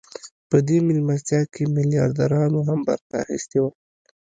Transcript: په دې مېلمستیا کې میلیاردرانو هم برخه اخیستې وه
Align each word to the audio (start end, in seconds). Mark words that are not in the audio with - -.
په 0.49 0.57
دې 0.67 0.77
مېلمستیا 0.87 1.41
کې 1.53 1.63
میلیاردرانو 1.75 2.59
هم 2.69 2.79
برخه 2.87 3.15
اخیستې 3.23 3.57
وه 3.61 3.71